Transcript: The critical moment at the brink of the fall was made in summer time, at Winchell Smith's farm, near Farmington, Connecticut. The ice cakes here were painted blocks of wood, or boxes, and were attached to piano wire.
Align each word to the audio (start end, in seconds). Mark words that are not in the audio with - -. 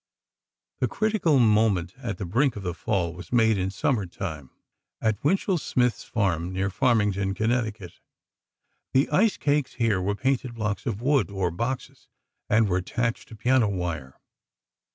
The 0.79 0.87
critical 0.87 1.37
moment 1.37 1.93
at 1.99 2.17
the 2.17 2.25
brink 2.25 2.55
of 2.55 2.63
the 2.63 2.73
fall 2.73 3.13
was 3.13 3.31
made 3.31 3.59
in 3.59 3.69
summer 3.69 4.07
time, 4.07 4.49
at 4.99 5.23
Winchell 5.23 5.59
Smith's 5.59 6.03
farm, 6.03 6.51
near 6.51 6.71
Farmington, 6.71 7.35
Connecticut. 7.35 7.99
The 8.93 9.07
ice 9.11 9.37
cakes 9.37 9.73
here 9.75 10.01
were 10.01 10.15
painted 10.15 10.55
blocks 10.55 10.87
of 10.87 11.03
wood, 11.03 11.29
or 11.29 11.51
boxes, 11.51 12.07
and 12.49 12.67
were 12.67 12.77
attached 12.77 13.27
to 13.27 13.35
piano 13.35 13.69
wire. 13.69 14.19